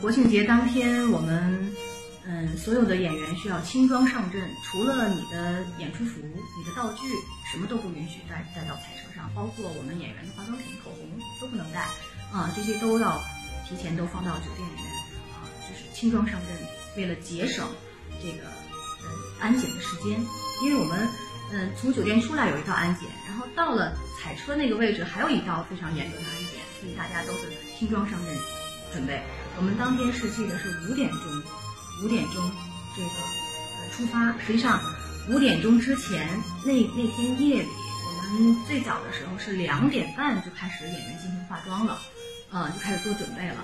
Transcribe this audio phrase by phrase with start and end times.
[0.00, 1.74] 国庆节当天，我们
[2.26, 7.08] 嗯所有的演员需要轻装上阵，除了你的演出服、你的道具，
[7.50, 11.80] 什么都不允许带带到彩车上，包括我们演员的化妆品、口红都不能带
[12.32, 13.20] 啊，这些都要
[13.68, 14.84] 提前都放到酒店里面
[15.34, 16.56] 啊，就是轻装上阵，
[16.96, 17.66] 为了节省
[18.22, 19.08] 这个呃
[19.40, 20.18] 安检的时间，
[20.62, 21.08] 因为我们
[21.52, 27.48] 嗯从酒店出来有一道安检，然后到了彩车那个位置还有一道非常严格的安检，所以大家都是
[27.78, 28.34] 轻装上阵
[28.92, 29.22] 准备。
[29.58, 31.18] 我们当天是记得是五点钟，
[32.04, 32.48] 五点钟
[32.94, 34.32] 这个呃出发。
[34.46, 34.80] 实际上
[35.28, 36.28] 五点钟之前
[36.64, 41.98] 那那天夜里，我们最早的时候是两点半就开始演员进行化妆了，
[42.52, 43.56] 呃就开始做准备了。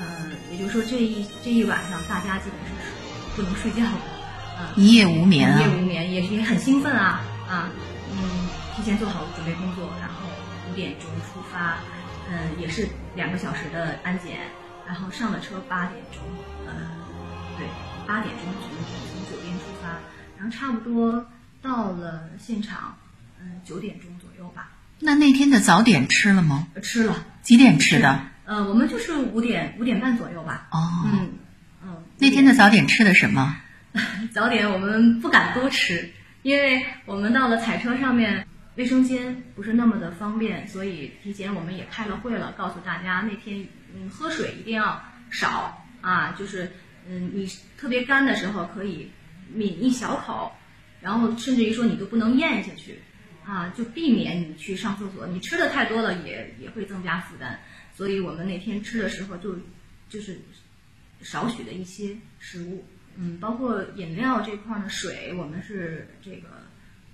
[0.00, 0.06] 呃，
[0.50, 7.68] 也就是说这一这一晚上大家基本上是不能睡觉的，啊、一夜无眠啊一夜无眠，也也很兴奋啊啊，
[8.10, 10.26] 嗯，提前做好准备工作，然后
[10.70, 11.76] 五点钟出发，
[12.30, 14.40] 嗯，也是两个小时的安检，
[14.86, 16.22] 然后上了车八点钟，
[16.66, 16.72] 呃，
[17.58, 17.66] 对，
[18.06, 19.88] 八点钟从从酒店出发，
[20.38, 21.26] 然后差不多
[21.62, 22.96] 到了现场，
[23.40, 26.68] 嗯，九点钟左右吧，那那天的早点吃了吗？
[26.74, 28.20] 呃吃了，几点吃的？
[28.44, 31.32] 呃，我们就是五点五点半左右吧，哦，嗯
[31.82, 33.56] 嗯，那天的早点吃的什么？
[34.34, 36.10] 早点我们不敢多吃，
[36.42, 46.70] 因为我们到了彩车上面，卫生间不是那么的方便，所以提前我们也开了会了，告诉大家那天嗯喝水一定要少啊，就是
[47.08, 47.46] 嗯你
[47.78, 49.10] 特别干的时候可以
[49.52, 50.52] 抿一小口，
[51.00, 52.98] 然后甚至于说你都不能咽下去
[53.44, 57.58] 啊，就避免你去上厕所，你吃的太多了也也会增加负担，
[57.94, 59.58] 所以我们那天吃的时候就
[60.08, 60.40] 就是
[61.20, 62.84] 少许的一些食物。
[63.16, 66.48] 嗯，包括饮料这块儿呢，水我们是这个，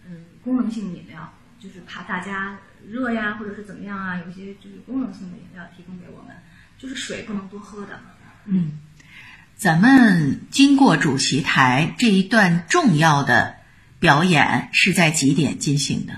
[0.08, 6.34] 嗯，功能性饮料，就是怕大家热呀，或者是怎么样啊，有些就是功能性的饮料提供给我们，
[6.80, 8.00] 就是水不能多喝的。
[8.46, 8.78] 嗯
[9.56, 13.56] 咱们经过主席台这一段重要的
[13.98, 16.14] 表演是在几点进行的？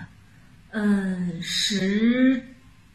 [0.71, 2.47] 嗯，十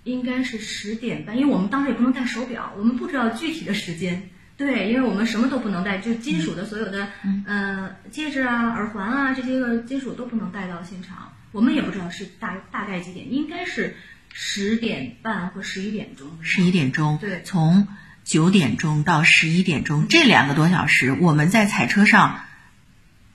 [0.06, 4.30] 应该是十点半，因为我们当时也不能戴手表，我们不知道具体的时间。
[4.56, 11.34] 对，因为我们什么都不能戴，就金属的所有的，嗯呃，戒指啊、耳环啊这些个金属都不能带到现场。
[11.52, 13.98] 我们也不知道是大大概几点，应该是
[14.34, 16.28] 十点半或十一点钟。
[16.42, 17.18] 十一点钟。
[17.20, 17.88] 对从
[18.24, 22.42] 九点钟到十一点钟这两个多小时，我们在彩车上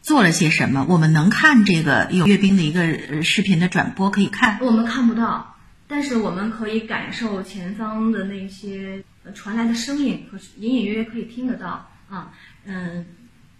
[0.02, 0.84] 做了些什么？
[0.88, 4.58] 我们能看这个有阅兵的一个呃视频的转播，可以看。
[4.60, 5.56] 我们看不到，
[5.88, 12.32] 但是我们可以感受前方的那些呃传来的声音，和隐隐约约可以听得到啊。
[12.64, 13.06] 嗯，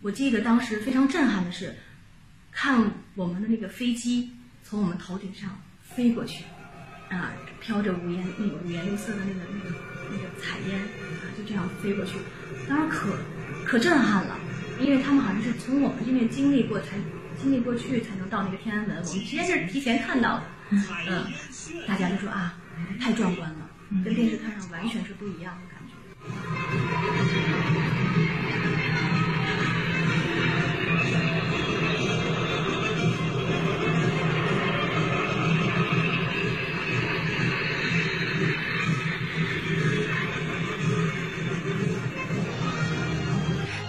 [0.03, 1.77] 我记得当时非常震撼的是，
[2.51, 4.33] 看我们的那个飞机
[4.65, 6.45] 从我们头顶上飞过去，
[7.13, 7.31] 啊，
[7.61, 9.77] 飘着五颜那个五颜六色的那个那个
[10.11, 12.17] 那个彩烟啊，就这样飞过去，
[12.69, 13.19] 当时可
[13.65, 14.39] 可震撼了，
[14.81, 16.97] 因为他们好像是从我们这边经历过才
[17.41, 20.45] 经历过去才能到那个天安门，我们直接是提前看到的。
[21.07, 21.27] 嗯，
[21.87, 22.55] 大家就说啊，
[22.99, 23.69] 太壮观了，
[24.05, 25.93] 跟电视看上完全是不一样的感觉。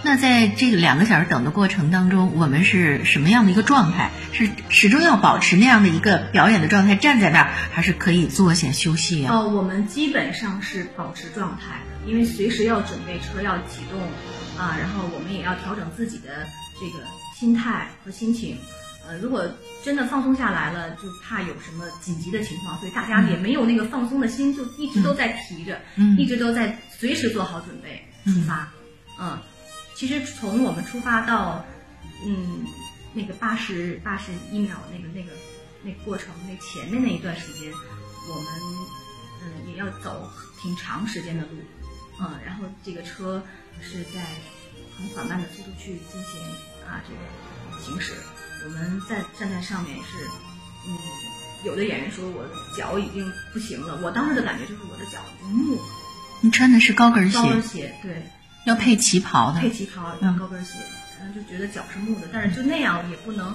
[0.04, 4.10] 那在这个两个小时等的过程当中，我们是什么样的一个状态？
[4.34, 9.34] 是始终要保持那样的一个表演的状态，站在那儿，还是可以坐下休息啊？
[9.34, 13.98] 哦，我们基本上是保持状态的，因为随时要准备车要启动
[14.58, 16.46] 啊，然后我们也要调整自己的
[16.78, 17.02] 这个
[17.34, 18.58] 心态和心情。
[19.08, 19.46] 呃，如果
[19.82, 28.68] 真的放松下来了，就怕有什么紧急的情况，所以大家也没有那个放松的心，就一直都在提着，嗯一直都在随时做好准备出发。
[29.20, 29.38] 嗯，
[29.94, 31.64] 其实从我们出发到
[32.26, 32.64] 嗯
[33.12, 35.30] 那个八十八十一秒那个那个
[35.82, 38.46] 那个过程那前面那一段时间，我们
[39.42, 40.30] 嗯也要走
[40.60, 41.58] 挺长时间的路，
[42.20, 43.42] 嗯，然后这个车
[43.80, 44.24] 是在
[44.96, 46.40] 很缓慢的速度去进行
[46.86, 48.12] 啊这个行驶，
[48.64, 50.18] 我们在站在上面是
[50.88, 50.98] 嗯。
[51.64, 55.82] 有的演员说我的脚已经不行了，我当时的感觉就是我的脚已经木了，
[56.42, 58.22] 你穿的是高跟鞋，高跟鞋对，
[58.64, 59.70] 要配旗袍的配。
[59.70, 60.78] 旗袍、穿高跟鞋，
[61.20, 63.54] 然后就觉得脚是木的，但是就那样也不能，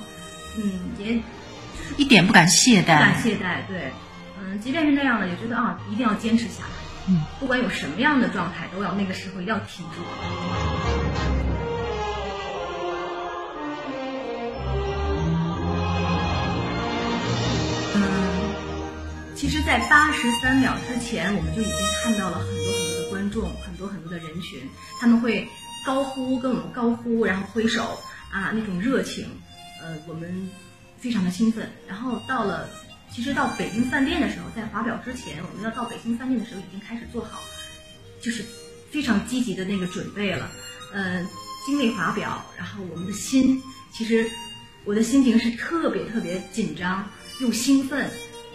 [0.57, 1.19] 嗯，也
[1.97, 3.21] 一点不敢懈怠不敢。
[3.21, 3.91] 懈怠，对，
[4.39, 6.69] 嗯，即便是那样了，也觉得啊，一定要坚持下来，
[7.07, 10.01] 嗯，不管有什么样的状态，都要那个时候一定要挺住。
[17.95, 18.01] 嗯，
[19.35, 22.78] 其实，在八十三秒之前，我们就已经看到了很多
[23.39, 24.59] 众，很多很多的人群，
[24.99, 25.47] 他们会
[25.85, 27.97] 高呼跟我们高呼，然后挥手
[28.29, 29.25] 啊，那种热情，
[29.81, 30.49] 呃，我们
[30.99, 31.69] 非常的兴奋。
[31.87, 32.69] 然后到了，
[33.09, 37.39] 其实到北京饭店的时候，在华表之前，我们要到北京饭店的时候，已经开始做好，
[38.21, 38.43] 就是
[38.91, 40.51] 非常积极的那个准备了。
[40.91, 41.25] 呃，
[41.65, 43.61] 经历华表，然后我们的心，
[43.93, 44.29] 其实
[44.83, 47.07] 我的心情是特别特别紧张
[47.39, 48.09] 又兴奋。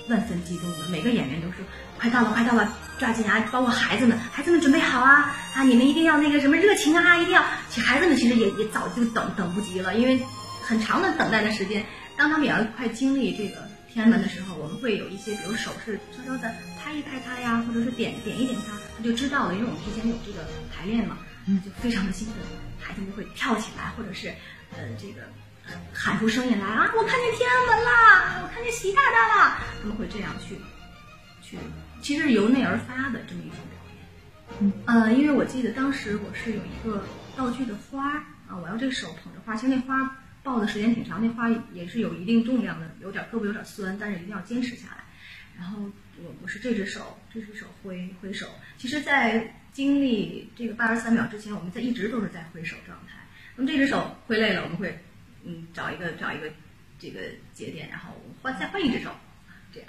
[0.09, 1.65] 万分激动的，每个演员都说
[1.99, 3.41] 快到了，快到了，抓紧啊！
[3.51, 5.62] 包括孩子们，孩子们准备好啊啊！
[5.62, 7.43] 你们一定要那个什么热情啊，一定要。
[7.71, 10.21] 其实孩子们其实也也早就等等不及了，因为
[10.62, 11.85] 很长的等待的时间。
[12.17, 22.37] 当他们也要快经历这个天安门的时候，我们会有一些，比如手势悄悄的拍一拍他呀，或者是点点一点他，他就知道了，因为我们之前有这个排练嘛，嗯，就非常的兴奋，
[22.79, 24.29] 孩子们会跳起来，或者是
[24.77, 25.23] 呃这个。
[25.93, 26.93] 喊出声音来啊！
[26.94, 30.56] 我看见天安门啦，我看见习大大啦，他们会这样去，
[31.43, 31.56] 去，
[32.02, 34.02] 其实是由内而发的这么一种表演。
[34.61, 37.05] 嗯，呃，因为我记得当时我是有一个
[37.37, 38.12] 道具的花
[38.49, 45.05] 啊，我要这个手捧着花，其实那花抱的时间挺长，那花也是有一定重量的，有点胳膊有点酸，但是一定要坚持下来。
[45.56, 45.78] 然后
[46.22, 48.49] 我我是这只手，这只手挥挥手。
[48.76, 53.26] 其实，在经历这个八十三秒之前，我们在一直都是在挥手状态。
[53.56, 55.02] 那么这只手挥累了，我们会。
[55.44, 56.50] 嗯，找一个找一个
[56.99, 57.20] 这个
[57.52, 59.11] 节点，然后换再换一只手，
[59.73, 59.88] 这样。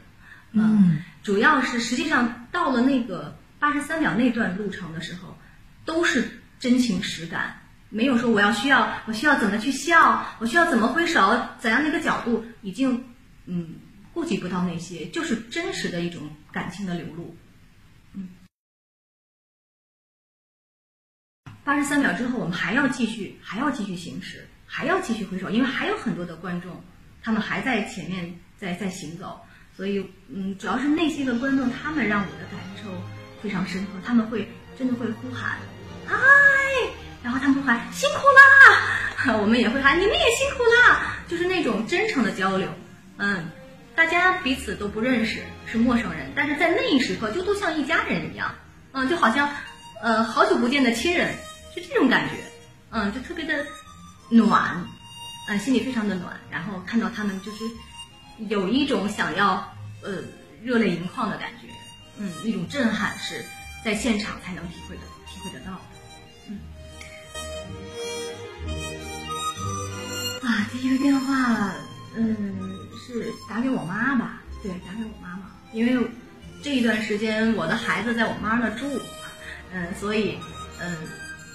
[0.52, 5.38] 嗯，主要是实际上到了那个八十三秒那段路程的时候，
[5.86, 13.04] 都是真情实感，没有说我要需要我需要怎么去笑，我需要怎么挥手，怎样的一个角度，已经
[13.46, 13.75] 嗯
[14.13, 17.36] 顾及不到那些，就是真实的一种感情的流露。
[18.13, 18.30] 嗯，
[21.63, 24.48] 八十三秒之后，我们还要继续，还要继续行驶。
[24.75, 26.83] 还要继续挥手，因为还有很多的观众，
[27.24, 29.39] 他们还在前面在在行走，
[29.74, 32.89] 所以嗯，主要是那些个观众，他们让我的感受
[33.42, 34.45] 非常深刻，他们会
[34.77, 35.57] 真的会呼喊，
[36.06, 36.18] 嗨，
[37.24, 42.68] 然后他们会喊辛苦啦， 我们也会喊你们也辛苦啦，就是那种真诚的交流，
[43.16, 43.50] 嗯，
[43.95, 48.54] 大家彼此都不认识，是陌生人，但是在那一时刻就都像一家人一样，
[48.92, 49.50] 嗯，就好像
[50.01, 51.33] 呃好久不见的亲人，
[51.74, 52.36] 是这种感觉，
[52.89, 53.66] 嗯，就特别的。
[54.30, 54.83] 暖，
[55.48, 57.63] 嗯，心里非常的暖，然后看到他们就是
[58.50, 59.56] 有一种想要
[60.01, 60.24] 呃
[60.63, 61.68] 热泪盈眶的感觉，
[62.18, 63.45] 嗯，那种震撼是
[63.83, 65.81] 在现场才能体会的，体会得到的。
[66.48, 66.60] 嗯，
[70.42, 71.71] 啊，第一个电话，
[72.16, 72.56] 嗯，
[73.07, 74.42] 是打给我妈吧？
[74.63, 76.07] 对，打给我妈妈，因为
[76.63, 79.00] 这一段时间我的孩子在我妈那住，
[79.71, 80.39] 嗯，所以，
[80.80, 80.98] 嗯。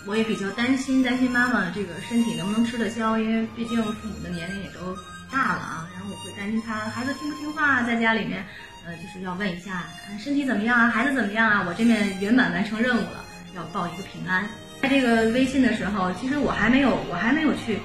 [0.07, 4.97] 我也比较担心，担心妈妈这个身体能不能吃得消，因为毕竟父母的年龄也都
[5.31, 5.89] 大了啊。
[5.95, 8.45] 然后我会担心他孩子听不听话，在家里面，
[8.87, 9.85] 呃，就是要问一下
[10.19, 11.65] 身体怎么样啊，孩子怎么样啊。
[11.69, 13.25] 我这边圆满完成任务了，
[13.55, 14.49] 要报一个平安。
[14.81, 17.79] 在这个微信的时候，其实我还没有，我还没有去，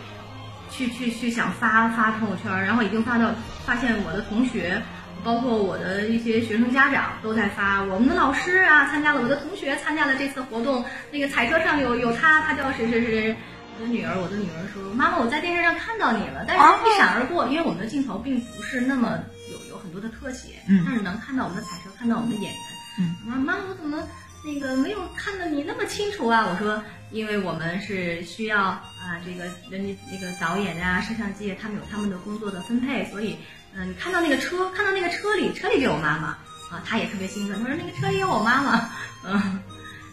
[0.71, 3.35] 去去去想发发朋友圈，然后已经发到
[3.65, 4.81] 发现我的同学。
[5.25, 10.86] 包括我的一些学生家长都在发，我们的老师啊参加了，我的同学参加了这次活动。
[11.12, 13.36] 那个彩车上有有他，他叫谁谁谁。
[13.77, 19.17] 我的女儿，我的女儿说：“妈妈，我在电视上看到你了，但是一闪而过，因为我们的镜头并不是那么
[19.51, 22.62] 有有很多的特写，但是能看到我们的彩车，看到我们的演员。
[23.00, 24.08] 嗯，妈妈，我怎么
[24.46, 26.48] 那个没有看到你那么清楚啊？
[26.48, 33.36] 我说，因为我们是需要啊，这个人家那个导演啊，摄像机他们有他们的工作的分配，所以。”
[33.75, 36.27] 嗯，你看到那个车，看到那个车里，车里就有妈妈
[36.72, 37.62] 啊，他也特别兴奋。
[37.62, 38.89] 他说那个车里有我妈妈，
[39.27, 39.60] 嗯。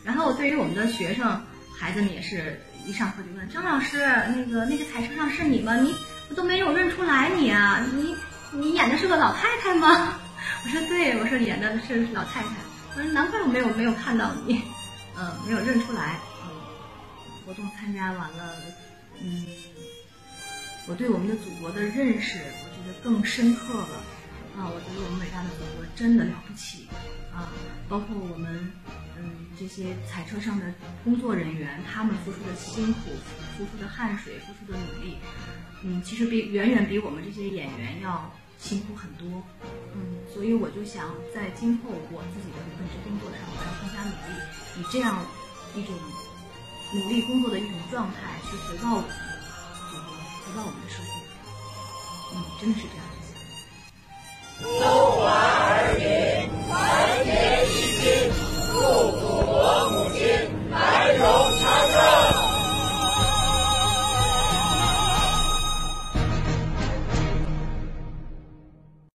[0.05, 1.41] 然后对于我们的学生
[1.79, 3.99] 孩子们也是一上课就问张老师，
[4.35, 5.77] 那个那个彩车上是你吗？
[5.77, 5.95] 你
[6.29, 8.17] 我都没有认出来你啊，你
[8.51, 10.19] 你演的是个老太太吗？
[10.65, 12.49] 我说对，我说演的是老太太。
[12.97, 14.61] 我说难怪我没有没有看到你，
[15.17, 16.19] 嗯，没有认出来。
[16.45, 16.51] 嗯，
[17.47, 18.55] 活动参加完了，
[19.23, 19.47] 嗯，
[20.89, 22.41] 我对我们的祖国的认识。
[23.03, 24.05] 更深刻了
[24.57, 24.69] 啊！
[24.69, 26.87] 我觉得我们伟大的祖国真的了不起
[27.33, 27.49] 啊！
[27.89, 28.71] 包括我们
[29.17, 30.73] 嗯这些彩车上的
[31.05, 33.11] 工作人员，他们付出的辛苦、
[33.57, 35.17] 付出的汗水、付出的努力，
[35.83, 39.43] 嗯，其实比远远比我们这些演员要辛苦很多。
[39.95, 44.37] 嗯，所以我就想在今后我自己的本职工作上，我要更加努力，
[44.81, 45.25] 以这样
[45.75, 45.95] 一种
[46.95, 49.97] 努力工作的一种状态去回报祖国，
[50.45, 51.22] 回报我们的社会。
[52.35, 53.05] 嗯，真的是这样。
[54.81, 55.62] 中华儿女。